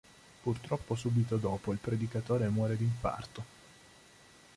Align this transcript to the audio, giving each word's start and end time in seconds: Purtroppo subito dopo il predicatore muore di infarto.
Purtroppo 0.41 0.95
subito 0.95 1.37
dopo 1.37 1.71
il 1.71 1.77
predicatore 1.77 2.47
muore 2.49 2.75
di 2.75 2.85
infarto. 2.85 3.43